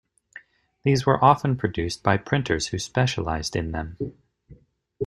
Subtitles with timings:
[0.81, 3.97] These were often produced by printers who specialised in them.